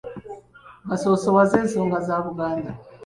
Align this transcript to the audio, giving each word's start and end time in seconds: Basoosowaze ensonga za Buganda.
Basoosowaze 0.87 1.55
ensonga 1.63 1.97
za 2.07 2.15
Buganda. 2.25 2.71